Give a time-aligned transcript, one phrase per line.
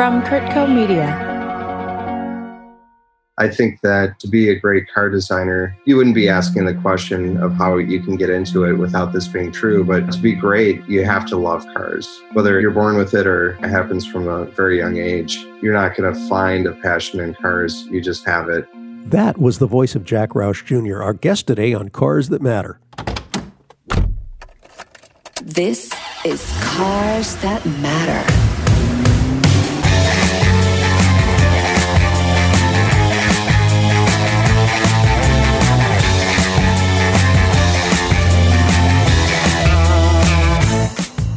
[0.00, 1.08] from Kurtco Media.
[3.36, 7.36] I think that to be a great car designer, you wouldn't be asking the question
[7.36, 9.84] of how you can get into it without this being true.
[9.84, 12.22] But to be great, you have to love cars.
[12.32, 15.94] Whether you're born with it or it happens from a very young age, you're not
[15.94, 17.84] going to find a passion in cars.
[17.90, 18.66] You just have it.
[19.10, 22.80] That was the voice of Jack Roush Jr., our guest today on Cars That Matter.
[25.42, 25.92] This
[26.24, 28.39] is Cars That Matter.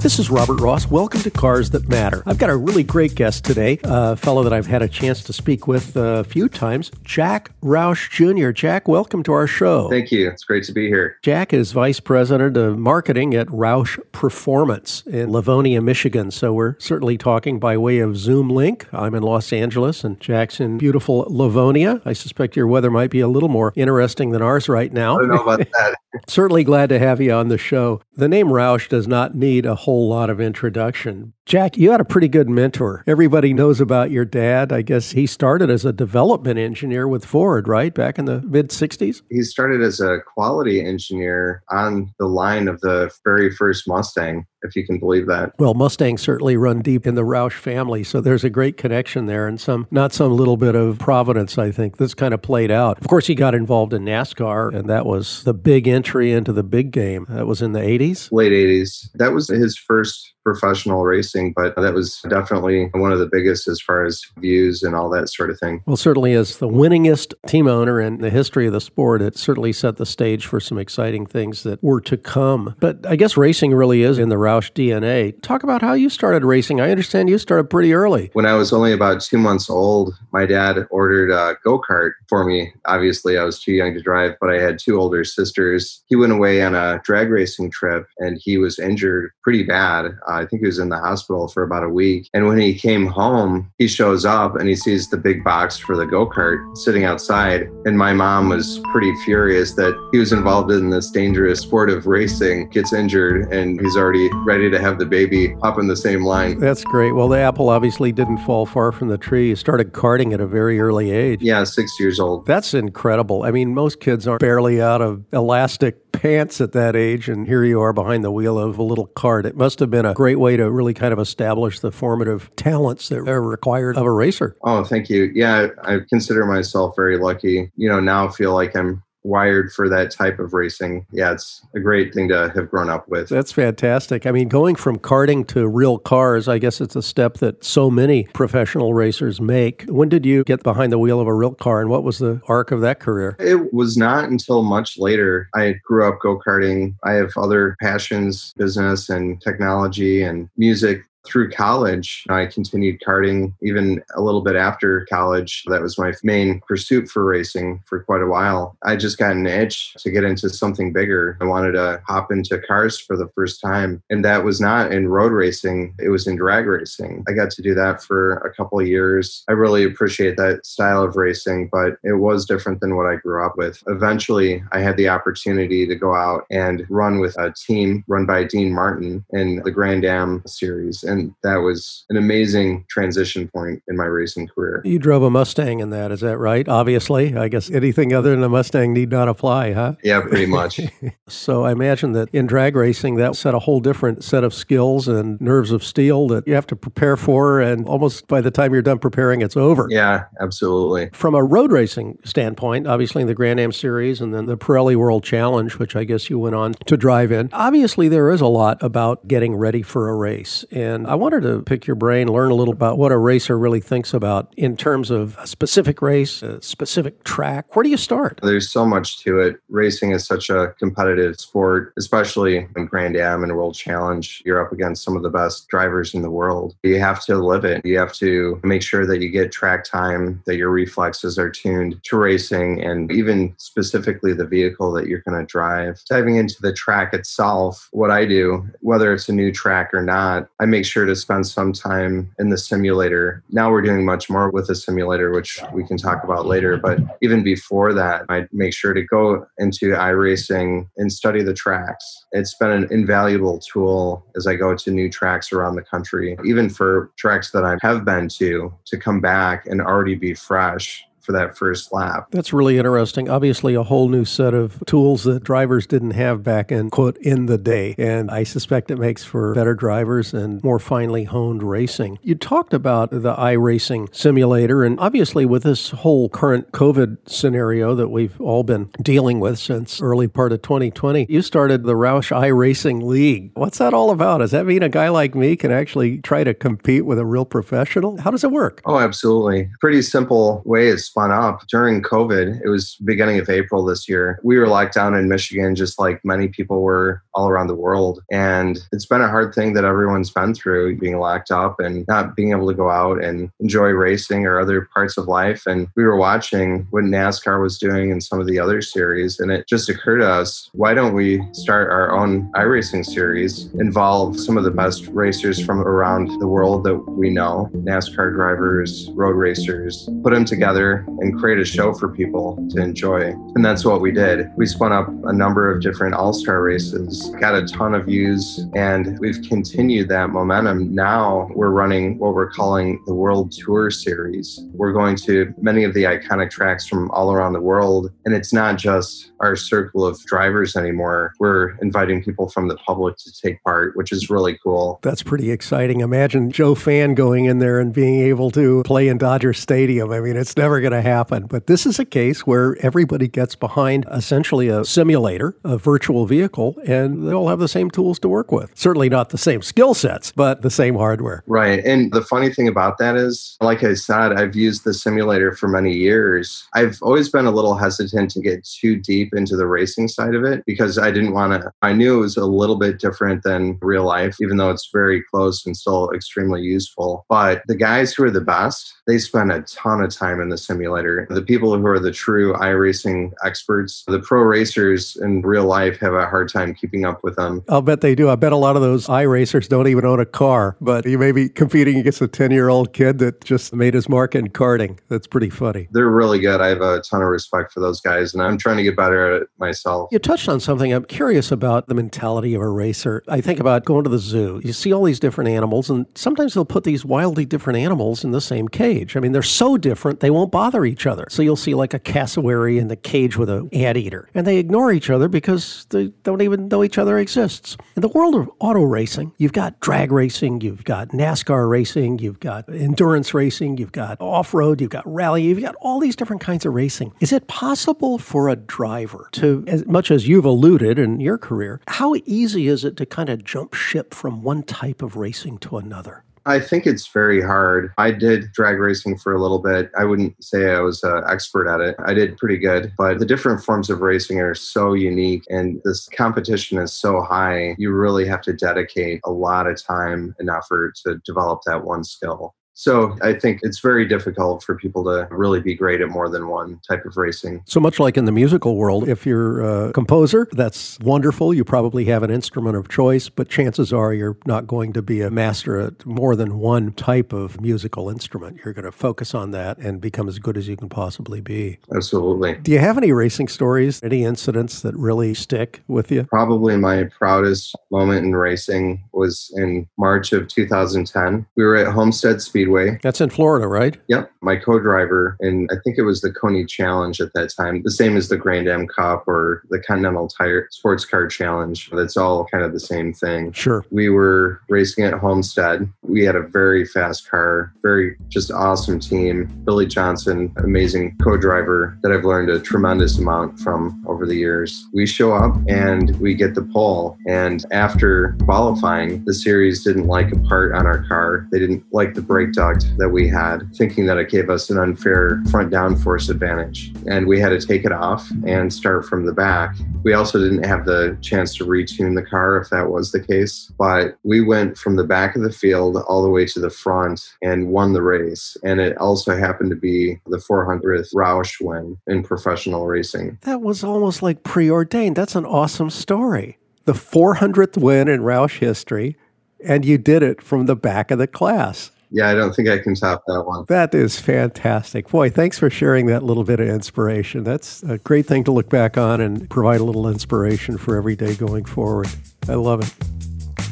[0.04, 0.86] This is Robert Ross.
[0.92, 2.24] Welcome to Cars That Matter.
[2.26, 5.32] I've got a really great guest today, a fellow that I've had a chance to
[5.32, 8.52] speak with a few times, Jack Roush Jr.
[8.52, 9.90] Jack, welcome to our show.
[9.90, 10.30] Thank you.
[10.30, 11.20] It's great to be here.
[11.22, 16.32] Jack is Vice President of Marketing at Roush Performance in Livonia, Michigan.
[16.32, 18.86] So we're certainly talking by way of Zoom link.
[18.92, 22.02] I'm in Los Angeles and Jack's in beautiful Livonia.
[22.04, 25.16] I suspect your weather might be a little more interesting than ours right now.
[25.16, 25.96] I don't know about that.
[26.28, 28.02] certainly glad to have you on the show.
[28.18, 31.34] The name Roush does not need a whole whole lot of introduction.
[31.46, 33.04] Jack, you had a pretty good mentor.
[33.06, 34.72] Everybody knows about your dad.
[34.72, 37.94] I guess he started as a development engineer with Ford, right?
[37.94, 39.22] Back in the mid 60s?
[39.30, 44.76] He started as a quality engineer on the line of the very first Mustang if
[44.76, 45.54] you can believe that.
[45.60, 49.48] Well, Mustangs certainly run deep in the Roush family, so there's a great connection there
[49.48, 51.98] and some, not some little bit of providence, I think.
[51.98, 53.00] This kind of played out.
[53.00, 56.64] Of course, he got involved in NASCAR, and that was the big entry into the
[56.64, 57.26] big game.
[57.30, 58.32] That was in the 80s?
[58.32, 59.10] Late 80s.
[59.16, 63.80] That was his first professional racing, but that was definitely one of the biggest as
[63.80, 65.82] far as views and all that sort of thing.
[65.86, 69.74] Well, certainly as the winningest team owner in the history of the sport, it certainly
[69.74, 72.76] set the stage for some exciting things that were to come.
[72.80, 75.40] But I guess racing really is in the Roush DNA.
[75.42, 76.82] Talk about how you started racing.
[76.82, 78.30] I understand you started pretty early.
[78.34, 82.44] When I was only about two months old, my dad ordered a go kart for
[82.44, 82.74] me.
[82.86, 86.04] Obviously, I was too young to drive, but I had two older sisters.
[86.08, 90.18] He went away on a drag racing trip and he was injured pretty bad.
[90.36, 92.30] I think he was in the hospital for about a week.
[92.34, 95.96] And when he came home, he shows up and he sees the big box for
[95.96, 97.70] the go kart sitting outside.
[97.86, 102.08] And my mom was pretty furious that he was involved in this dangerous sport of
[102.08, 106.24] racing, gets injured, and he's already ready to have the baby up in the same
[106.24, 106.60] line.
[106.60, 107.14] That's great.
[107.14, 109.50] Well, the apple obviously didn't fall far from the tree.
[109.50, 111.42] You started karting at a very early age.
[111.42, 112.46] Yeah, six years old.
[112.46, 113.44] That's incredible.
[113.44, 117.64] I mean, most kids are barely out of elastic pants at that age, and here
[117.66, 119.46] you are behind the wheel of a little cart.
[119.46, 123.10] It must have been a great way to really kind of establish the formative talents
[123.10, 124.56] that are required of a racer.
[124.64, 125.32] Oh, thank you.
[125.34, 127.72] Yeah, I consider myself very lucky.
[127.76, 131.06] You know, now feel like I'm wired for that type of racing.
[131.12, 133.30] Yeah, it's a great thing to have grown up with.
[133.30, 134.26] That's fantastic.
[134.26, 137.90] I mean, going from karting to real cars, I guess it's a step that so
[137.90, 139.84] many professional racers make.
[139.84, 142.42] When did you get behind the wheel of a real car and what was the
[142.48, 143.36] arc of that career?
[143.40, 145.50] It was not until much later.
[145.56, 146.96] I grew up go karting.
[147.04, 154.04] I have other passions, business and technology and music through college, I continued karting even
[154.16, 155.64] a little bit after college.
[155.68, 158.78] That was my main pursuit for racing for quite a while.
[158.84, 161.38] I just got an itch to get into something bigger.
[161.42, 164.04] I wanted to hop into cars for the first time.
[164.10, 167.24] And that was not in road racing, it was in drag racing.
[167.28, 169.44] I got to do that for a couple years.
[169.48, 173.46] I really appreciate that style of racing, but it was different than what I grew
[173.46, 173.82] up with.
[173.88, 178.44] Eventually, I had the opportunity to go out and run with a team run by
[178.44, 181.04] Dean Martin in the Grand Am series
[181.44, 184.82] that was an amazing transition point in my racing career.
[184.86, 186.68] You drove a Mustang in that, is that right?
[186.68, 189.96] Obviously, I guess anything other than a Mustang need not apply, huh?
[190.04, 190.80] Yeah, pretty much.
[191.28, 195.08] so I imagine that in drag racing, that set a whole different set of skills
[195.08, 198.74] and nerves of steel that you have to prepare for, and almost by the time
[198.74, 199.88] you're done preparing, it's over.
[199.90, 201.10] Yeah, absolutely.
[201.14, 204.96] From a road racing standpoint, obviously in the Grand Am Series and then the Pirelli
[204.96, 207.50] World Challenge, which I guess you went on to drive in.
[207.54, 211.62] Obviously, there is a lot about getting ready for a race, and I wanted to
[211.62, 215.12] pick your brain, learn a little about what a racer really thinks about in terms
[215.12, 217.76] of a specific race, a specific track.
[217.76, 218.40] Where do you start?
[218.44, 219.60] There's so much to it.
[219.70, 224.44] Racing is such a competitive sport, especially in Grand Am and World Challenge.
[224.46, 226.76] You're up against some of the best drivers in the world.
[226.84, 227.86] You have to live it.
[227.86, 232.02] You have to make sure that you get track time, that your reflexes are tuned
[232.04, 236.02] to racing, and even specifically the vehicle that you're going to drive.
[236.08, 240.48] Diving into the track itself, what I do, whether it's a new track or not,
[240.60, 243.44] I make sure sure to spend some time in the simulator.
[243.50, 246.78] Now we're doing much more with the simulator, which we can talk about later.
[246.78, 252.26] But even before that, I'd make sure to go into iRacing and study the tracks.
[252.32, 256.70] It's been an invaluable tool as I go to new tracks around the country, even
[256.70, 261.32] for tracks that I have been to, to come back and already be fresh for
[261.32, 262.28] that first lap.
[262.32, 263.30] That's really interesting.
[263.30, 267.46] Obviously, a whole new set of tools that drivers didn't have back in, quote, in
[267.46, 267.96] the day.
[267.98, 272.20] And I suspect it makes for better drivers and more finely honed racing.
[272.22, 274.84] You talked about the iRacing simulator.
[274.84, 280.02] And obviously, with this whole current COVID scenario that we've all been dealing with since
[280.02, 283.52] early part of 2020, you started the Roush iRacing League.
[283.54, 284.40] What's that all about?
[284.40, 287.46] Does that mean a guy like me can actually try to compete with a real
[287.46, 288.20] professional?
[288.20, 288.82] How does it work?
[288.86, 289.70] Oh, absolutely.
[289.80, 292.60] Pretty simple way is spun up during COVID.
[292.64, 294.40] It was beginning of April this year.
[294.44, 298.24] We were locked down in Michigan, just like many people were all around the world.
[298.32, 302.36] And it's been a hard thing that everyone's been through being locked up and not
[302.36, 305.68] being able to go out and enjoy racing or other parts of life.
[305.68, 309.40] And we were watching what NASCAR was doing in some of the other series.
[309.40, 314.40] And it just occurred to us why don't we start our own iRacing series, involve
[314.40, 319.36] some of the best racers from around the world that we know, NASCAR drivers, road
[319.36, 323.32] racers, put them together and create a show for people to enjoy.
[323.56, 324.48] And that's what we did.
[324.56, 328.66] We spun up a number of different all star races, got a ton of views,
[328.76, 330.94] and we've continued that momentum.
[330.94, 334.60] Now we're running what we're calling the World Tour Series.
[334.74, 338.12] We're going to many of the iconic tracks from all around the world.
[338.26, 341.34] And it's not just our circle of drivers anymore.
[341.40, 345.00] We're inviting people from the public to take part, which is really cool.
[345.02, 346.02] That's pretty exciting.
[346.02, 350.12] Imagine Joe Fan going in there and being able to play in Dodger Stadium.
[350.12, 351.46] I mean, it's never going to happen.
[351.46, 356.76] But this is a case where everybody gets behind essentially a simulator, a virtual vehicle,
[356.86, 358.72] and they all have the same tools to work with.
[358.76, 361.44] Certainly not the same skill sets, but the same hardware.
[361.48, 361.84] Right.
[361.84, 365.68] And the funny thing about that is, like I said, I've used the simulator for
[365.68, 366.68] many years.
[366.74, 370.44] I've always been a little hesitant to get too deep into the racing side of
[370.44, 373.78] it because I didn't want to, I knew it was a little bit different than
[373.82, 377.26] real life, even though it's very close and still extremely useful.
[377.30, 380.58] But the guys who are the best, they spend a ton of time in the
[380.58, 380.83] simulator.
[381.30, 386.14] The people who are the true iRacing experts, the pro racers in real life have
[386.14, 387.64] a hard time keeping up with them.
[387.70, 388.30] I'll bet they do.
[388.30, 391.32] I bet a lot of those iRacers don't even own a car, but you may
[391.32, 394.98] be competing against a 10 year old kid that just made his mark in karting.
[395.10, 395.88] That's pretty funny.
[395.92, 396.62] They're really good.
[396.62, 399.36] I have a ton of respect for those guys, and I'm trying to get better
[399.36, 400.10] at it myself.
[400.12, 400.92] You touched on something.
[400.94, 403.24] I'm curious about the mentality of a racer.
[403.28, 404.62] I think about going to the zoo.
[404.64, 408.32] You see all these different animals, and sometimes they'll put these wildly different animals in
[408.32, 409.16] the same cage.
[409.16, 411.26] I mean, they're so different, they won't bother each other.
[411.30, 414.92] So you'll see like a cassowary in the cage with an anteater, and they ignore
[414.92, 417.78] each other because they don't even know each other exists.
[417.96, 422.40] In the world of auto racing, you've got drag racing, you've got NASCAR racing, you've
[422.40, 426.42] got endurance racing, you've got off road, you've got rally, you've got all these different
[426.42, 427.14] kinds of racing.
[427.20, 431.82] Is it possible for a driver to, as much as you've alluded in your career,
[431.88, 435.78] how easy is it to kind of jump ship from one type of racing to
[435.78, 436.24] another?
[436.46, 437.94] I think it's very hard.
[437.98, 439.90] I did drag racing for a little bit.
[439.98, 441.96] I wouldn't say I was an expert at it.
[442.06, 446.08] I did pretty good, but the different forms of racing are so unique and this
[446.10, 447.76] competition is so high.
[447.78, 452.04] You really have to dedicate a lot of time and effort to develop that one
[452.04, 452.54] skill.
[452.74, 456.48] So I think it's very difficult for people to really be great at more than
[456.48, 457.62] one type of racing.
[457.66, 461.54] So much like in the musical world, if you're a composer, that's wonderful.
[461.54, 465.22] You probably have an instrument of choice, but chances are you're not going to be
[465.22, 468.60] a master at more than one type of musical instrument.
[468.64, 471.78] You're going to focus on that and become as good as you can possibly be.
[471.96, 472.56] Absolutely.
[472.56, 476.24] Do you have any racing stories, any incidents that really stick with you?
[476.24, 481.46] Probably my proudest moment in racing was in March of 2010.
[481.56, 482.98] We were at Homestead Speed Speedway.
[483.02, 483.98] That's in Florida, right?
[484.08, 484.32] Yep.
[484.42, 487.92] My co driver, and I think it was the Koni Challenge at that time, the
[487.92, 491.90] same as the Grand Am Cup or the Continental Tire Sports Car Challenge.
[491.92, 493.52] That's all kind of the same thing.
[493.52, 493.86] Sure.
[493.92, 495.92] We were racing at Homestead.
[496.04, 499.46] We had a very fast car, very just awesome team.
[499.66, 504.86] Billy Johnson, amazing co driver that I've learned a tremendous amount from over the years.
[504.94, 507.18] We show up and we get the pole.
[507.28, 511.48] And after qualifying, the series didn't like a part on our car.
[511.52, 514.78] They didn't like the brake duct that we had, thinking that it gave us an
[514.78, 516.94] unfair front downforce advantage.
[517.08, 519.76] And we had to take it off and start from the back.
[520.04, 523.72] We also didn't have the chance to retune the car if that was the case.
[523.78, 527.34] But we went from the back of the field all the way to the front
[527.42, 528.56] and won the race.
[528.64, 533.38] And it also happened to be the 400th Roush win in professional racing.
[533.42, 535.16] That was almost like preordained.
[535.16, 536.58] That's an awesome story.
[536.86, 539.18] The 400th win in Roush history
[539.64, 541.92] and you did it from the back of the class.
[542.16, 543.66] Yeah, I don't think I can top that one.
[543.70, 545.10] That is fantastic.
[545.10, 547.44] Boy, thanks for sharing that little bit of inspiration.
[547.44, 551.16] That's a great thing to look back on and provide a little inspiration for every
[551.16, 552.08] day going forward.
[552.48, 552.94] I love it.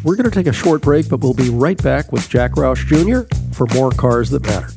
[0.04, 2.88] We're going to take a short break, but we'll be right back with Jack Roush
[2.88, 3.32] Jr.
[3.54, 4.70] for more Cars That Matter.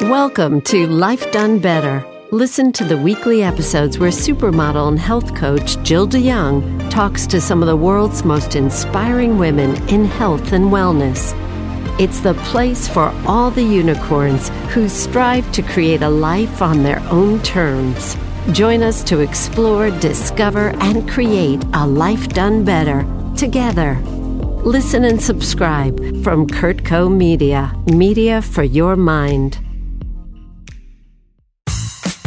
[0.00, 2.09] Welcome to Life Done Better.
[2.32, 7.40] Listen to the weekly episodes where supermodel and health coach Jill de Jong talks to
[7.40, 11.34] some of the world's most inspiring women in health and wellness.
[11.98, 17.00] It's the place for all the unicorns who strive to create a life on their
[17.10, 18.16] own terms.
[18.52, 23.04] Join us to explore, discover, and create a life done better
[23.36, 23.96] together.
[24.64, 29.58] Listen and subscribe from Kurtco Media, media for your mind.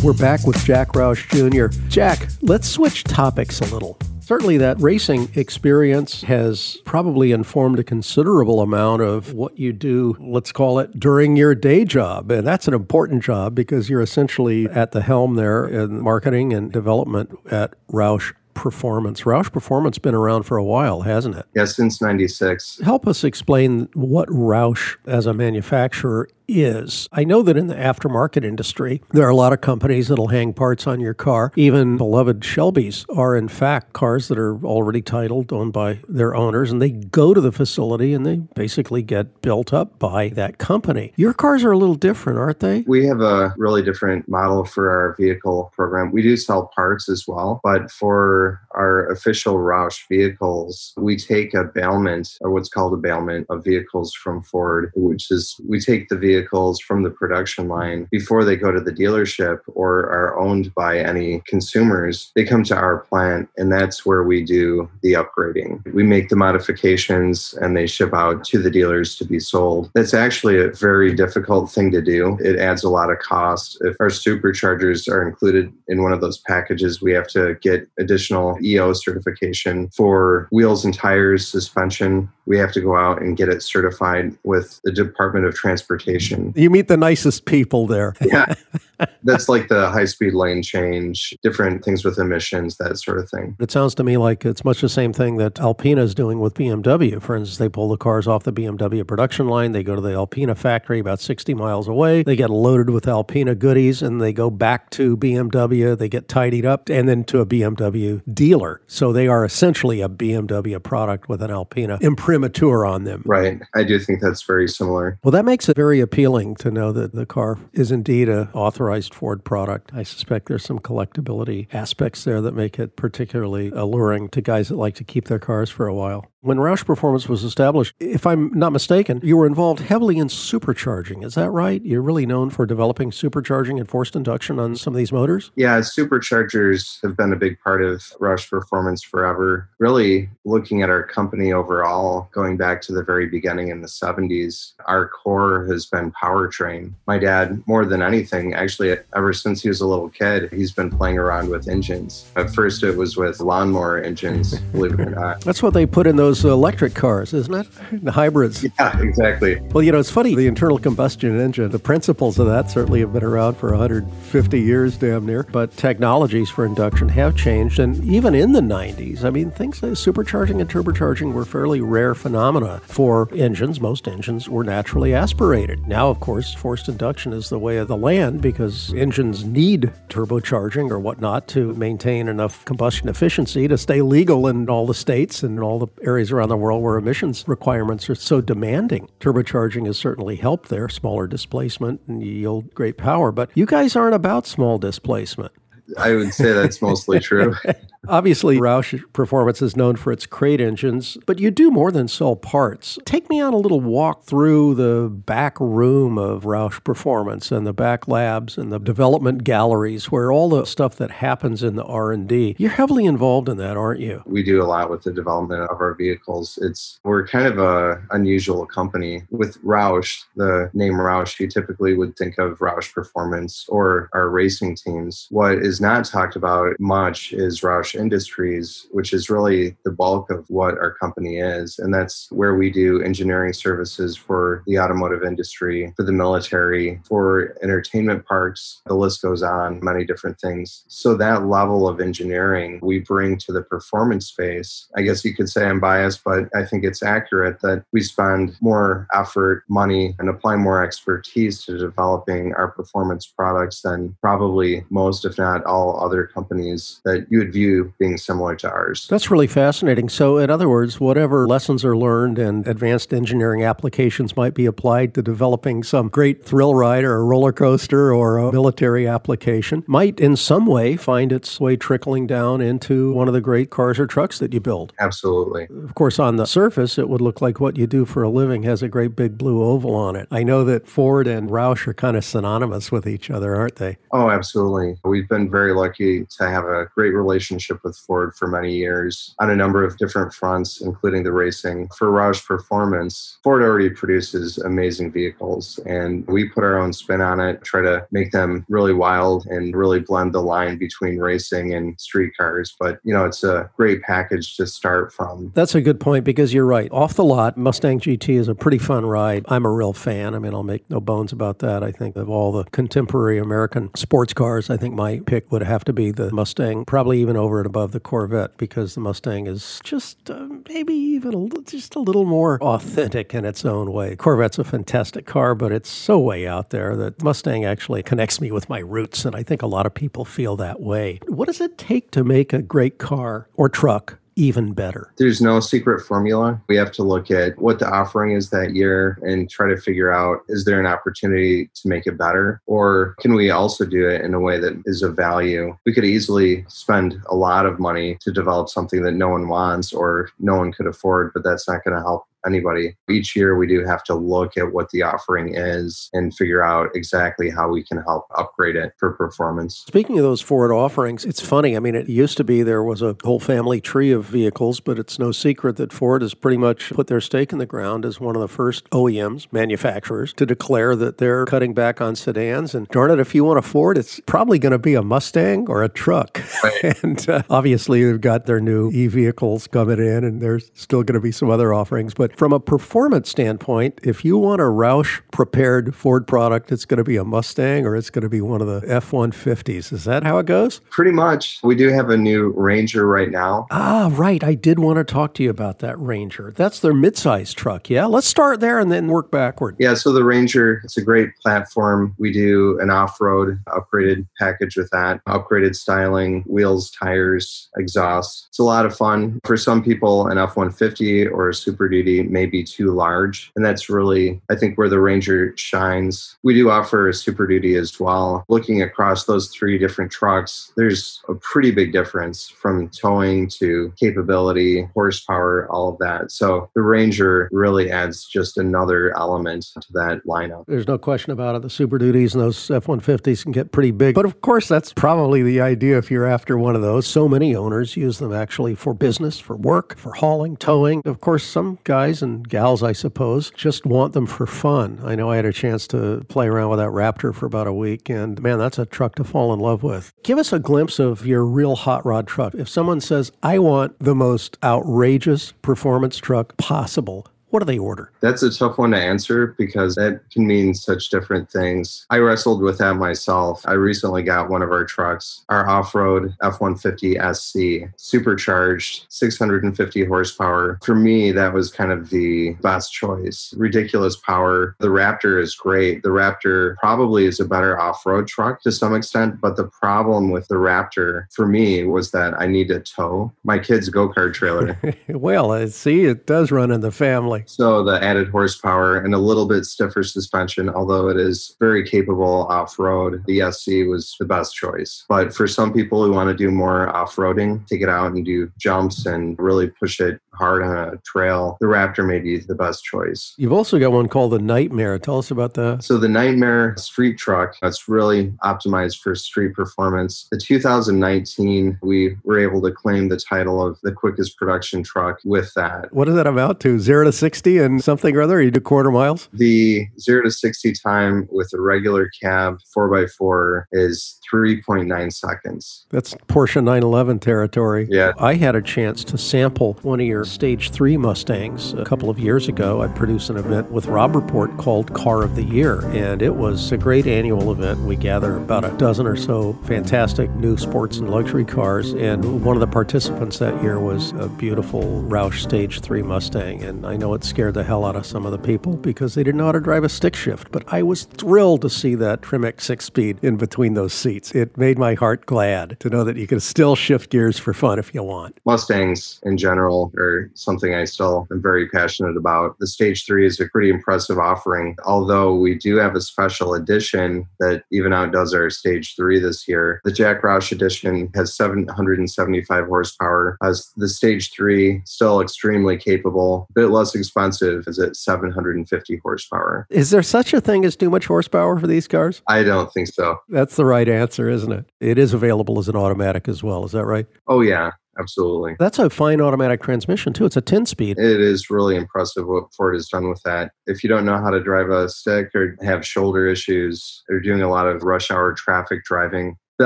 [0.03, 1.73] We're back with Jack Roush Jr.
[1.87, 3.97] Jack, let's switch topics a little.
[4.19, 10.51] Certainly, that racing experience has probably informed a considerable amount of what you do, let's
[10.51, 12.31] call it, during your day job.
[12.31, 16.69] And that's an important job because you're essentially at the helm there in marketing and
[16.69, 19.21] development at Roush Performance.
[19.21, 21.45] Roush Performance has been around for a while, hasn't it?
[21.55, 22.81] Yeah, since 96.
[22.83, 27.07] Help us explain what Roush as a manufacturer is.
[27.11, 30.53] I know that in the aftermarket industry, there are a lot of companies that'll hang
[30.53, 31.51] parts on your car.
[31.55, 36.71] Even beloved Shelbys are, in fact, cars that are already titled, owned by their owners,
[36.71, 41.13] and they go to the facility and they basically get built up by that company.
[41.15, 42.81] Your cars are a little different, aren't they?
[42.87, 46.11] We have a really different model for our vehicle program.
[46.11, 51.63] We do sell parts as well, but for our official Roush vehicles, we take a
[51.63, 56.17] bailment, or what's called a bailment of vehicles from Ford, which is we take the
[56.17, 60.73] vehicle vehicles from the production line before they go to the dealership or are owned
[60.73, 65.71] by any consumers, they come to our plant and that's where we do the upgrading.
[65.93, 69.91] We make the modifications and they ship out to the dealers to be sold.
[69.93, 72.37] That's actually a very difficult thing to do.
[72.41, 73.77] It adds a lot of cost.
[73.81, 78.57] If our superchargers are included in one of those packages, we have to get additional
[78.63, 82.29] EO certification for wheels and tires, suspension.
[82.45, 86.69] We have to go out and get it certified with the Department of Transportation you
[86.69, 88.15] meet the nicest people there.
[88.21, 88.53] yeah.
[89.23, 93.55] That's like the high speed lane change, different things with emissions, that sort of thing.
[93.59, 96.53] It sounds to me like it's much the same thing that Alpina is doing with
[96.53, 97.21] BMW.
[97.21, 100.13] For instance, they pull the cars off the BMW production line, they go to the
[100.13, 104.49] Alpina factory about 60 miles away, they get loaded with Alpina goodies, and they go
[104.49, 108.81] back to BMW, they get tidied up, and then to a BMW dealer.
[108.87, 113.23] So they are essentially a BMW product with an Alpina imprimatur on them.
[113.25, 113.61] Right.
[113.73, 115.17] I do think that's very similar.
[115.23, 118.82] Well, that makes it very appealing to know that the car is indeed a authorized
[119.13, 119.91] Ford product.
[119.93, 124.75] I suspect there's some collectability aspects there that make it particularly alluring to guys that
[124.75, 126.27] like to keep their cars for a while.
[126.43, 131.23] When Roush Performance was established, if I'm not mistaken, you were involved heavily in supercharging.
[131.23, 131.81] Is that right?
[131.85, 135.51] You're really known for developing supercharging and forced induction on some of these motors?
[135.55, 139.69] Yeah, superchargers have been a big part of Roush Performance forever.
[139.79, 144.73] Really looking at our company overall, going back to the very beginning in the 70s,
[144.85, 146.91] our core has been powertrain.
[147.07, 150.89] My dad, more than anything, actually, ever since he was a little kid, he's been
[150.89, 152.29] playing around with engines.
[152.35, 155.41] At first, it was with lawnmower engines, believe it or not.
[155.41, 157.67] That's what they put in those those electric cars, isn't it?
[158.03, 158.65] The hybrids.
[158.79, 159.61] Yeah, exactly.
[159.71, 160.35] Well, you know, it's funny.
[160.35, 164.97] The internal combustion engine, the principles of that certainly have been around for 150 years,
[164.97, 165.43] damn near.
[165.43, 167.79] But technologies for induction have changed.
[167.79, 172.15] And even in the 90s, I mean, things like supercharging and turbocharging were fairly rare
[172.15, 173.79] phenomena for engines.
[173.79, 175.87] Most engines were naturally aspirated.
[175.87, 178.62] Now, of course, forced induction is the way of the land because
[178.93, 184.87] engines need turbocharging or whatnot to maintain enough combustion efficiency to stay legal in all
[184.87, 188.39] the states and all the areas areas around the world where emissions requirements are so
[188.39, 189.09] demanding.
[189.19, 193.31] Turbocharging has certainly helped there, smaller displacement and yield great power.
[193.31, 195.51] But you guys aren't about small displacement.
[195.97, 197.55] I would say that's mostly true.
[198.07, 202.35] Obviously, Roush Performance is known for its crate engines, but you do more than sell
[202.35, 202.99] parts.
[203.05, 207.71] Take me on a little walk through the back room of Roush Performance and the
[207.71, 212.57] back labs and the development galleries where all the stuff that happens in the R&D.
[212.57, 214.21] You're heavily involved in that, aren't you?
[214.25, 216.59] We do a lot with the development of our vehicles.
[216.61, 219.23] It's we're kind of a unusual company.
[219.31, 224.75] With Roush, the name Roush, you typically would think of Roush Performance or our racing
[224.75, 225.27] teams.
[225.29, 230.45] What is not talked about much is Roush Industries, which is really the bulk of
[230.49, 231.79] what our company is.
[231.79, 237.55] And that's where we do engineering services for the automotive industry, for the military, for
[237.61, 238.81] entertainment parks.
[238.85, 240.83] The list goes on, many different things.
[240.87, 244.87] So that level of engineering we bring to the performance space.
[244.95, 248.55] I guess you could say I'm biased, but I think it's accurate that we spend
[248.61, 255.25] more effort, money, and apply more expertise to developing our performance products than probably most,
[255.25, 259.07] if not all, other companies that you would view being similar to ours.
[259.09, 260.09] That's really fascinating.
[260.09, 265.13] So, in other words, whatever lessons are learned and advanced engineering applications might be applied
[265.15, 270.19] to developing some great thrill ride or a roller coaster or a military application might
[270.19, 274.07] in some way find its way trickling down into one of the great cars or
[274.07, 274.93] trucks that you build.
[274.99, 275.67] Absolutely.
[275.83, 278.63] Of course, on the surface, it would look like what you do for a living
[278.63, 280.27] has a great big blue oval on it.
[280.31, 283.97] I know that Ford and Roush are kind of synonymous with each other, aren't they?
[284.11, 284.97] Oh, absolutely.
[285.03, 289.49] We've been very lucky to have a great relationship with Ford for many years on
[289.49, 291.89] a number of different fronts, including the racing.
[291.97, 292.13] For
[292.47, 297.81] Performance, Ford already produces amazing vehicles, and we put our own spin on it, try
[297.81, 302.75] to make them really wild and really blend the line between racing and street cars.
[302.79, 305.51] But, you know, it's a great package to start from.
[305.55, 306.89] That's a good point because you're right.
[306.91, 309.45] Off the lot, Mustang GT is a pretty fun ride.
[309.47, 310.35] I'm a real fan.
[310.35, 311.83] I mean, I'll make no bones about that.
[311.83, 315.83] I think of all the contemporary American sports cars, I think my pick would have
[315.85, 320.29] to be the Mustang, probably even over above the Corvette because the Mustang is just
[320.29, 324.15] uh, maybe even a, just a little more authentic in its own way.
[324.15, 328.51] Corvette's a fantastic car, but it's so way out there that Mustang actually connects me
[328.51, 331.19] with my roots, and I think a lot of people feel that way.
[331.27, 335.11] What does it take to make a great car or truck even better?
[335.17, 336.61] There's no secret formula.
[336.67, 340.13] We have to look at what the offering is that year and try to figure
[340.13, 342.61] out is there an opportunity to make it better?
[342.65, 345.77] Or can we also do it in a way that is of value?
[345.85, 349.93] We could easily spend a lot of money to develop something that no one wants
[349.93, 352.95] or no one could afford, but that's not going to help anybody.
[353.09, 356.89] Each year, we do have to look at what the offering is and figure out
[356.95, 359.83] exactly how we can help upgrade it for performance.
[359.87, 361.75] Speaking of those Ford offerings, it's funny.
[361.75, 364.99] I mean, it used to be there was a whole family tree of vehicles, but
[364.99, 368.19] it's no secret that Ford has pretty much put their stake in the ground as
[368.19, 372.75] one of the first OEMs, manufacturers, to declare that they're cutting back on sedans.
[372.75, 375.67] And darn it, if you want a Ford, it's probably going to be a Mustang
[375.69, 376.41] or a truck.
[376.63, 376.97] Right.
[377.03, 381.15] and uh, obviously, they've got their new e vehicles coming in, and there's still going
[381.15, 382.13] to be some other offerings.
[382.13, 386.97] But from a performance standpoint, if you want a Roush prepared Ford product, it's going
[386.97, 389.93] to be a Mustang or it's going to be one of the F 150s.
[389.93, 390.79] Is that how it goes?
[390.89, 391.59] Pretty much.
[391.63, 393.67] We do have a new Ranger right now.
[393.71, 394.43] Ah, right.
[394.43, 396.53] I did want to talk to you about that Ranger.
[396.55, 397.89] That's their midsize truck.
[397.89, 398.05] Yeah.
[398.05, 399.75] Let's start there and then work backward.
[399.79, 399.93] Yeah.
[399.93, 402.15] So the Ranger, it's a great platform.
[402.17, 408.47] We do an off road upgraded package with that, upgraded styling, wheels, tires, exhaust.
[408.49, 409.39] It's a lot of fun.
[409.45, 413.51] For some people, an F 150 or a Super Duty may be too large.
[413.55, 416.37] And that's really, I think, where the Ranger shines.
[416.43, 418.45] We do offer a Super Duty as well.
[418.49, 424.87] Looking across those three different trucks, there's a pretty big difference from towing to capability,
[424.93, 426.31] horsepower, all of that.
[426.31, 430.65] So the Ranger really adds just another element to that lineup.
[430.67, 431.61] There's no question about it.
[431.61, 434.15] The Super Duties and those F 150s can get pretty big.
[434.15, 437.07] But of course, that's probably the idea if you're after one of those.
[437.07, 441.01] So many owners use them actually for business, for work, for hauling, towing.
[441.05, 444.99] Of course, some guys and gals, I suppose, just want them for fun.
[445.03, 447.73] I know I had a chance to play around with that Raptor for about a
[447.73, 450.11] week, and man, that's a truck to fall in love with.
[450.23, 452.53] Give us a glimpse of your real hot rod truck.
[452.55, 458.11] If someone says, I want the most outrageous performance truck possible, what do they order?
[458.19, 462.07] That's a tough one to answer because that can mean such different things.
[462.09, 463.61] I wrestled with that myself.
[463.67, 470.05] I recently got one of our trucks, our off road F 150 SC, supercharged, 650
[470.05, 470.79] horsepower.
[470.83, 473.53] For me, that was kind of the best choice.
[473.55, 474.75] Ridiculous power.
[474.79, 476.01] The Raptor is great.
[476.01, 480.31] The Raptor probably is a better off road truck to some extent, but the problem
[480.31, 484.33] with the Raptor for me was that I need to tow my kid's go kart
[484.33, 484.75] trailer.
[485.09, 487.42] well, uh, see, it does run in the family.
[487.45, 492.47] So the added horsepower and a little bit stiffer suspension, although it is very capable
[492.47, 495.05] off road, the SC was the best choice.
[495.09, 498.25] But for some people who want to do more off roading, take it out and
[498.25, 502.55] do jumps and really push it hard on a trail, the Raptor may be the
[502.55, 503.35] best choice.
[503.37, 504.97] You've also got one called the Nightmare.
[504.97, 505.83] Tell us about that.
[505.83, 510.27] So the Nightmare street truck, that's really optimized for street performance.
[510.31, 515.53] The 2019, we were able to claim the title of the quickest production truck with
[515.55, 515.93] that.
[515.93, 516.79] What does that amount to?
[516.79, 517.32] Zero to 60?
[517.33, 518.39] 60 and something or other?
[518.43, 519.27] You do quarter miles?
[519.33, 525.87] The zero to 60 time with a regular cab 4x4 is 3.9 seconds.
[525.89, 527.87] That's Porsche 911 territory.
[527.89, 528.11] Yeah.
[528.19, 532.19] I had a chance to sample one of your Stage 3 Mustangs a couple of
[532.19, 532.83] years ago.
[532.83, 536.71] I produced an event with Robb Report called Car of the Year, and it was
[536.71, 537.79] a great annual event.
[537.79, 542.55] We gather about a dozen or so fantastic new sports and luxury cars, and one
[542.55, 547.15] of the participants that year was a beautiful Roush Stage 3 Mustang, and I know
[547.15, 549.51] it scared the hell out of some of the people because they didn't know how
[549.51, 553.37] to drive a stick shift, but I was thrilled to see that Tremec 6-speed in
[553.37, 554.33] between those seats.
[554.33, 557.79] It made my heart glad to know that you can still shift gears for fun
[557.79, 558.39] if you want.
[558.45, 562.57] Mustangs in general are something I still am very passionate about.
[562.59, 567.27] The Stage 3 is a pretty impressive offering, although we do have a special edition
[567.39, 569.81] that even outdoes our Stage 3 this year.
[569.83, 576.53] The Jack Roush edition has 775 horsepower, as the Stage 3 still extremely capable, a
[576.53, 579.67] bit less expensive, is at 750 horsepower.
[579.69, 582.21] Is there such a thing as too much horsepower for these cars?
[582.27, 583.17] I don't think so.
[583.29, 584.65] That's the right answer, isn't it?
[584.79, 586.65] It is available as an automatic as well.
[586.65, 587.05] Is that right?
[587.27, 587.71] Oh, yeah.
[587.99, 588.55] Absolutely.
[588.57, 590.25] That's a fine automatic transmission, too.
[590.25, 590.97] It's a 10 speed.
[590.97, 593.51] It is really impressive what Ford has done with that.
[593.67, 597.43] If you don't know how to drive a stick or have shoulder issues or doing
[597.43, 599.65] a lot of rush hour traffic driving, the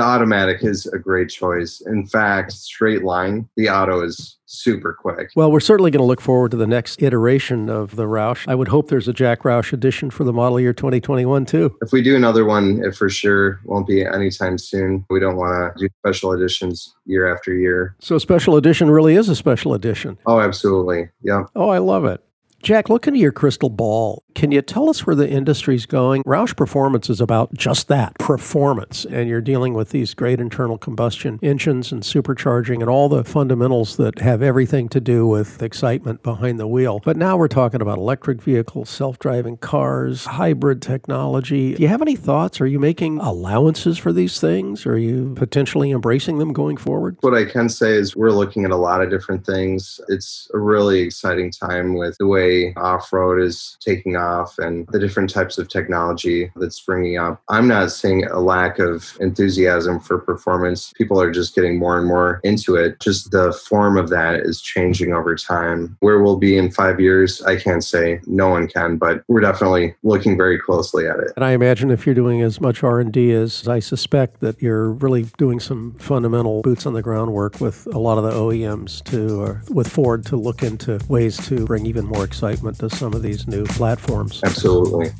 [0.00, 1.80] automatic is a great choice.
[1.86, 5.30] In fact, straight line, the auto is super quick.
[5.36, 8.46] Well, we're certainly going to look forward to the next iteration of the Roush.
[8.48, 11.76] I would hope there's a Jack Roush edition for the model year 2021 too.
[11.82, 15.04] If we do another one, it for sure won't be anytime soon.
[15.10, 17.96] We don't want to do special editions year after year.
[18.00, 20.18] So special edition really is a special edition.
[20.26, 21.08] Oh, absolutely.
[21.22, 21.44] Yeah.
[21.54, 22.22] Oh, I love it.
[22.62, 24.24] Jack, look into your crystal ball.
[24.34, 26.22] Can you tell us where the industry's going?
[26.24, 29.04] Roush Performance is about just that performance.
[29.04, 33.96] And you're dealing with these great internal combustion engines and supercharging and all the fundamentals
[33.96, 37.00] that have everything to do with excitement behind the wheel.
[37.04, 41.74] But now we're talking about electric vehicles, self driving cars, hybrid technology.
[41.74, 42.60] Do you have any thoughts?
[42.60, 44.84] Are you making allowances for these things?
[44.84, 47.16] Are you potentially embracing them going forward?
[47.20, 50.00] What I can say is we're looking at a lot of different things.
[50.08, 54.98] It's a really exciting time with the way off road is taking off and the
[54.98, 57.42] different types of technology that's springing up.
[57.48, 60.92] I'm not seeing a lack of enthusiasm for performance.
[60.96, 63.00] People are just getting more and more into it.
[63.00, 65.96] Just the form of that is changing over time.
[66.00, 68.20] Where we'll be in five years, I can't say.
[68.26, 71.32] No one can, but we're definitely looking very closely at it.
[71.36, 75.24] And I imagine if you're doing as much R&D as I suspect that you're really
[75.36, 79.40] doing some fundamental boots on the ground work with a lot of the OEMs to,
[79.40, 83.22] or with Ford to look into ways to bring even more excitement to some of
[83.22, 84.40] these new platforms.
[84.44, 85.10] Absolutely.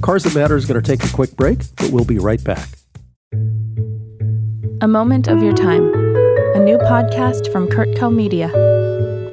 [0.00, 2.70] Cars That Matter is going to take a quick break, but we'll be right back.
[4.80, 5.92] A Moment of Your Time,
[6.54, 8.48] a new podcast from Kurtco Media.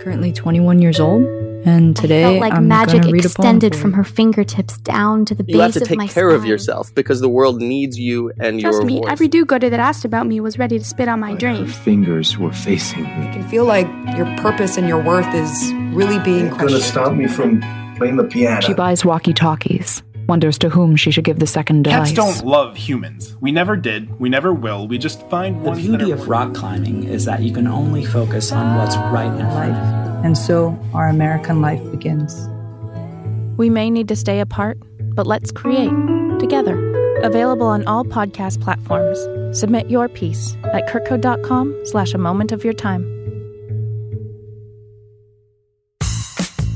[0.01, 1.23] Currently 21 years old,
[1.65, 4.77] and today I felt like I'm magic gonna read a poem extended from her fingertips
[4.79, 7.61] down to the You have to take of my care of yourself because the world
[7.61, 9.09] needs you and Trust your me, voice.
[9.09, 11.69] every do-gooder that asked about me was ready to spit on my drink.
[11.69, 13.27] fingers were facing me.
[13.27, 17.13] You can feel like your purpose and your worth is really being It's gonna stop
[17.13, 17.61] me from
[17.97, 18.61] playing the piano.
[18.61, 22.75] She buys walkie talkies, wonders to whom she should give the second Cats don't love
[22.75, 23.35] humans.
[23.41, 24.19] We never did.
[24.19, 24.87] We never will.
[24.87, 27.67] We just find The ones beauty that are of rock climbing is that you can
[27.67, 30.01] only focus on what's right in front of you.
[30.23, 32.47] And so our American life begins.
[33.57, 34.77] We may need to stay apart,
[35.13, 35.91] but let's create
[36.39, 36.77] together.
[37.21, 39.19] Available on all podcast platforms.
[39.57, 43.03] Submit your piece at kurtco.com slash a moment of your time.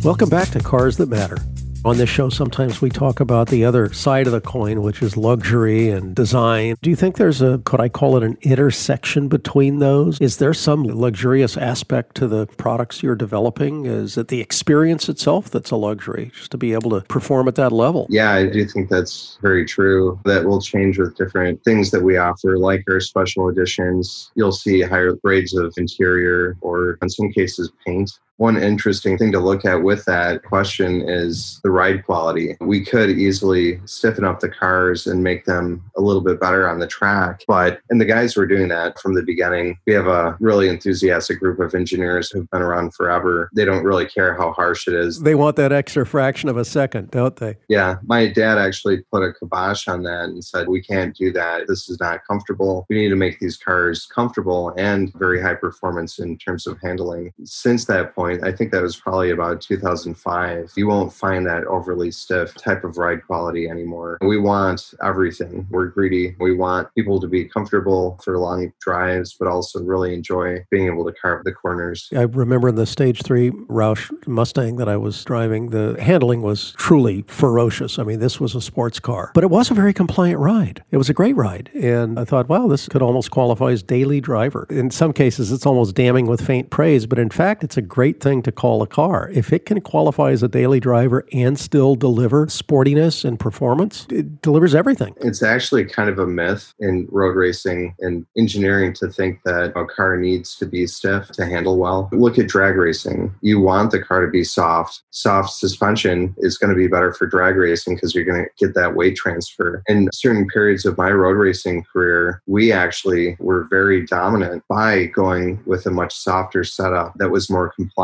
[0.05, 1.35] Welcome back to Cars That Matter.
[1.83, 5.17] On this show, sometimes we talk about the other side of the coin, which is
[5.17, 6.75] luxury and design.
[6.83, 10.21] Do you think there's a, could I call it an intersection between those?
[10.21, 13.87] Is there some luxurious aspect to the products you're developing?
[13.87, 17.55] Is it the experience itself that's a luxury, just to be able to perform at
[17.55, 18.05] that level?
[18.11, 20.19] Yeah, I do think that's very true.
[20.25, 24.31] That will change with different things that we offer, like our special editions.
[24.35, 28.11] You'll see higher grades of interior or, in some cases, paint.
[28.37, 32.57] One interesting thing to look at with that question is the ride quality.
[32.59, 36.79] We could easily stiffen up the cars and make them a little bit better on
[36.79, 37.43] the track.
[37.47, 41.39] But, and the guys were doing that from the beginning, we have a really enthusiastic
[41.39, 43.49] group of engineers who've been around forever.
[43.55, 45.21] They don't really care how harsh it is.
[45.21, 47.55] They want that extra fraction of a second, don't they?
[47.69, 51.67] Yeah, my dad actually put a kibosh on that and said, We can't do that.
[51.67, 52.85] This is not comfortable.
[52.89, 57.31] We need to make these cars comfortable and very high performance in terms of handling.
[57.45, 60.71] Since that point, point, I think that was probably about 2005.
[60.75, 64.17] You won't find that overly stiff type of ride quality anymore.
[64.21, 65.67] We want everything.
[65.69, 66.35] We're greedy.
[66.39, 71.05] We want people to be comfortable for long drives, but also really enjoy being able
[71.05, 72.09] to carve the corners.
[72.15, 76.73] I remember in the stage three Roush Mustang that I was driving, the handling was
[76.77, 77.99] truly ferocious.
[77.99, 80.83] I mean, this was a sports car, but it was a very compliant ride.
[80.91, 81.69] It was a great ride.
[81.75, 84.65] And I thought, wow, this could almost qualify as daily driver.
[84.69, 88.14] In some cases, it's almost damning with faint praise, but in fact, it's a great
[88.19, 89.29] thing to call a car.
[89.33, 94.41] If it can qualify as a daily driver and still deliver sportiness and performance, it
[94.41, 95.15] delivers everything.
[95.21, 99.85] It's actually kind of a myth in road racing and engineering to think that a
[99.85, 102.09] car needs to be stiff to handle well.
[102.11, 103.33] Look at drag racing.
[103.41, 105.03] You want the car to be soft.
[105.11, 108.75] Soft suspension is going to be better for drag racing because you're going to get
[108.75, 109.83] that weight transfer.
[109.87, 115.61] In certain periods of my road racing career, we actually were very dominant by going
[115.65, 117.95] with a much softer setup that was more compliant,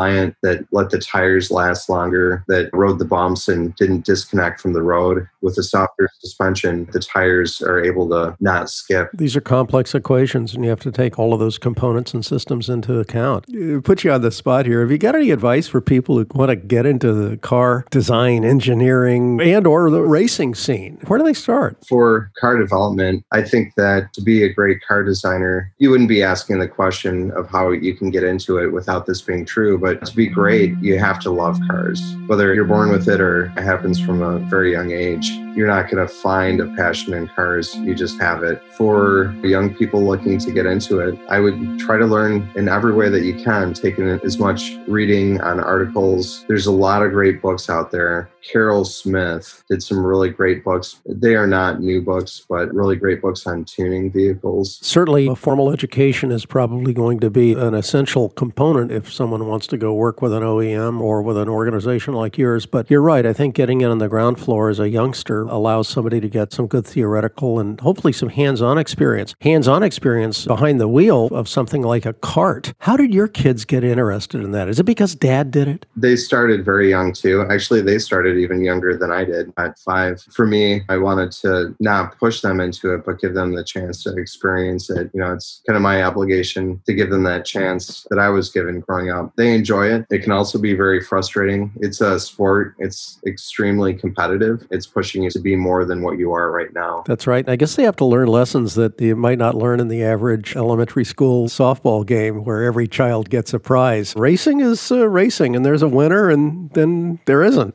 [0.42, 4.82] that let the tires last longer, that rode the bumps and didn't disconnect from the
[4.82, 5.28] road.
[5.40, 9.10] With a softer suspension, the tires are able to not skip.
[9.12, 12.68] These are complex equations, and you have to take all of those components and systems
[12.68, 13.44] into account.
[13.48, 14.80] It put you on the spot here.
[14.80, 18.44] Have you got any advice for people who want to get into the car design,
[18.44, 20.98] engineering, and or the racing scene?
[21.06, 21.76] Where do they start?
[21.86, 26.22] For car development, I think that to be a great car designer, you wouldn't be
[26.22, 29.78] asking the question of how you can get into it without this being true.
[29.78, 32.16] But to be great, you have to love cars.
[32.26, 35.90] Whether you're born with it or it happens from a very young age, you're not
[35.90, 37.74] going to find a passion in cars.
[37.74, 38.62] You just have it.
[38.72, 42.94] For young people looking to get into it, I would try to learn in every
[42.94, 46.44] way that you can, taking as much reading on articles.
[46.48, 48.30] There's a lot of great books out there.
[48.50, 51.00] Carroll Smith did some really great books.
[51.06, 54.78] They are not new books, but really great books on tuning vehicles.
[54.82, 59.68] Certainly, a formal education is probably going to be an essential component if someone wants
[59.68, 62.66] to go work with an OEM or with an organization like yours.
[62.66, 63.24] But you're right.
[63.24, 66.52] I think getting in on the ground floor as a youngster allows somebody to get
[66.52, 69.34] some good theoretical and hopefully some hands on experience.
[69.40, 72.72] Hands on experience behind the wheel of something like a cart.
[72.78, 74.68] How did your kids get interested in that?
[74.68, 75.86] Is it because dad did it?
[75.96, 77.46] They started very young too.
[77.50, 80.20] Actually, they started even younger than I did at five.
[80.30, 84.02] For me, I wanted to not push them into it, but give them the chance
[84.04, 85.10] to experience it.
[85.14, 88.50] You know, it's kind of my obligation to give them that chance that I was
[88.50, 89.32] given growing up.
[89.36, 90.06] They enjoy it.
[90.10, 91.72] It can also be very frustrating.
[91.80, 94.66] It's a sport, it's extremely competitive.
[94.70, 97.02] It's pushing you to be more than what you are right now.
[97.06, 97.48] That's right.
[97.48, 100.56] I guess they have to learn lessons that you might not learn in the average
[100.56, 104.14] elementary school softball game where every child gets a prize.
[104.16, 107.74] Racing is uh, racing, and there's a winner, and then there isn't.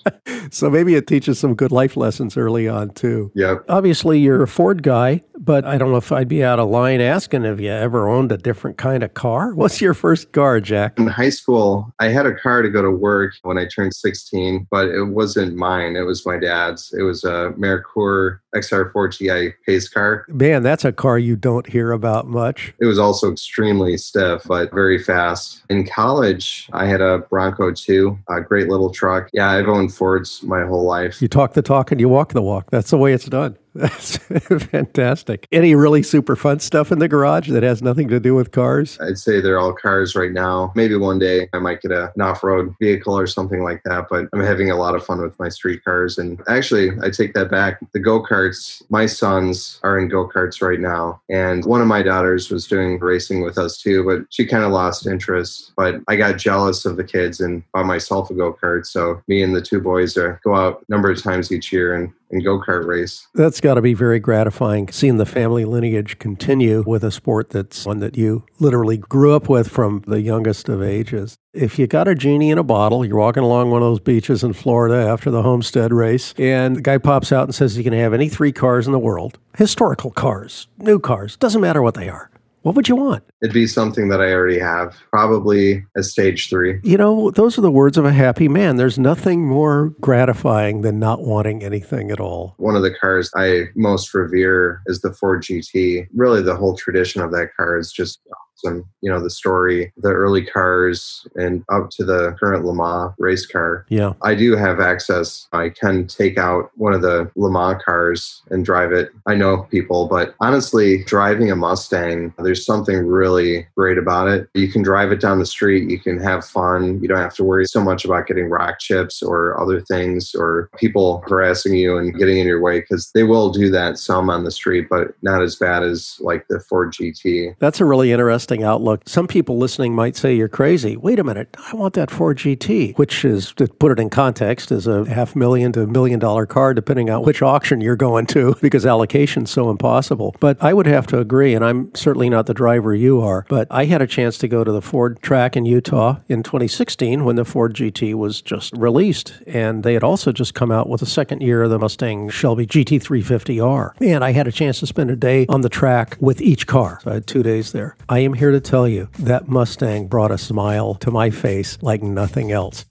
[0.51, 3.31] so maybe it teaches some good life lessons early on, too.
[3.35, 3.64] Yep.
[3.68, 7.01] Obviously, you're a Ford guy, but I don't know if I'd be out of line
[7.01, 9.55] asking if you ever owned a different kind of car.
[9.55, 10.99] What's your first car, Jack?
[10.99, 14.67] In high school, I had a car to go to work when I turned 16,
[14.71, 15.97] but it wasn't mine.
[15.97, 16.93] It was my dad's.
[16.93, 20.27] It was a Merkur XR4Ti pace car.
[20.29, 22.75] Man, that's a car you don't hear about much.
[22.79, 25.63] It was also extremely stiff, but very fast.
[25.71, 29.31] In college, I had a Bronco 2, a great little truck.
[29.33, 31.23] Yeah, I've owned Fords my whole life.
[31.23, 32.71] You talk the talk and you walk the walk.
[32.71, 33.57] That's the way it's done.
[33.79, 34.17] That's
[34.71, 35.47] fantastic.
[35.53, 38.99] Any really super fun stuff in the garage that has nothing to do with cars?
[39.01, 40.73] I'd say they're all cars right now.
[40.75, 44.07] Maybe one day I might get a, an off road vehicle or something like that,
[44.11, 46.19] but I'm having a lot of fun with my street cars.
[46.19, 47.79] And actually, I take that back.
[47.93, 51.21] The go karts, my sons are in go karts right now.
[51.29, 54.73] And one of my daughters was doing racing with us too, but she kind of
[54.73, 55.73] lost interest.
[55.77, 58.87] But I got jealous of the kids and bought myself a go kart.
[58.87, 61.95] So me and the two boys are, go out a number of times each year
[61.95, 63.27] and and go kart race.
[63.35, 67.87] That's got to be very gratifying seeing the family lineage continue with a sport that's
[67.87, 71.37] one that you literally grew up with from the youngest of ages.
[71.53, 74.45] If you got a genie in a bottle, you're walking along one of those beaches
[74.45, 77.93] in Florida after the Homestead race, and the guy pops out and says you can
[77.93, 82.09] have any three cars in the world historical cars, new cars, doesn't matter what they
[82.09, 82.31] are.
[82.62, 83.25] What would you want?
[83.40, 86.81] It'd be something that I already have, probably a stage three.
[86.83, 88.77] You know, those are the words of a happy man.
[88.77, 92.55] There's nothing more gratifying than not wanting anything at all.
[92.59, 96.09] One of the cars I most revere is the Ford GT.
[96.14, 98.21] Really, the whole tradition of that car is just
[98.64, 98.88] awesome.
[99.01, 103.47] You know, the story, the early cars, and up to the current Le Mans race
[103.47, 103.87] car.
[103.88, 104.14] Yeah.
[104.23, 105.49] I do have access.
[105.53, 109.11] I can take out one of the Le Mans cars and drive it.
[109.27, 114.49] I know people, but honestly, driving a Mustang, there's something really great about it.
[114.55, 117.01] You can drive it down the street, you can have fun.
[117.01, 120.71] You don't have to worry so much about getting rock chips or other things or
[120.77, 124.44] people harassing you and getting in your way because they will do that some on
[124.44, 127.55] the street, but not as bad as like the Ford GT.
[127.59, 129.03] That's a really interesting outlook.
[129.07, 130.97] Some people listening might say you're crazy.
[130.97, 134.73] Wait a minute, I want that Ford GT, which is, to put it in context,
[134.73, 138.27] is a half million to a million dollar car, depending on which auction you're going
[138.27, 140.35] to, because allocation's so impossible.
[140.41, 143.69] But I would have to agree, and I'm certainly not the driver you are, but
[143.71, 147.37] I had a chance to go to the Ford track in Utah in 2016 when
[147.37, 149.35] the Ford GT was just released.
[149.47, 152.67] And they had also just come out with the second year of the Mustang Shelby
[152.67, 153.93] GT350R.
[154.01, 157.01] And I had a chance to spend a day on the track with each car.
[157.03, 157.97] So I had two days there.
[158.09, 162.03] I am here to tell you that Mustang brought a smile to my face like
[162.03, 162.87] nothing else.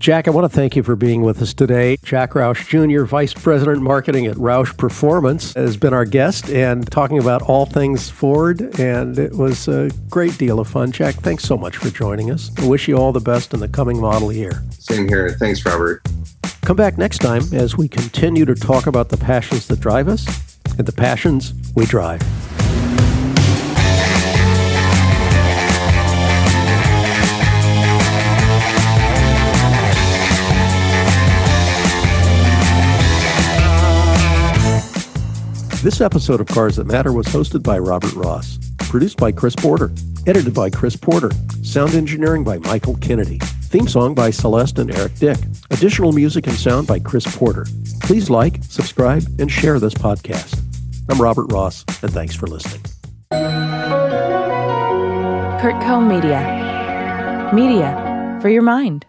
[0.00, 1.98] Jack, I want to thank you for being with us today.
[2.02, 7.18] Jack Roush Jr., Vice President Marketing at Roush Performance, has been our guest and talking
[7.18, 8.80] about all things Ford.
[8.80, 10.90] And it was a great deal of fun.
[10.90, 12.50] Jack, thanks so much for joining us.
[12.56, 14.62] I wish you all the best in the coming model year.
[14.70, 15.36] Same here.
[15.38, 16.02] Thanks, Robert.
[16.62, 20.26] Come back next time as we continue to talk about the passions that drive us
[20.78, 22.22] and the passions we drive.
[35.82, 39.90] This episode of Cars That Matter was hosted by Robert Ross, produced by Chris Porter,
[40.26, 41.30] edited by Chris Porter,
[41.62, 45.38] sound engineering by Michael Kennedy, theme song by Celeste and Eric Dick,
[45.70, 47.64] additional music and sound by Chris Porter.
[48.00, 50.60] Please like, subscribe, and share this podcast.
[51.08, 52.82] I'm Robert Ross, and thanks for listening.
[55.62, 57.50] CurtCo Media.
[57.54, 59.06] Media for your mind.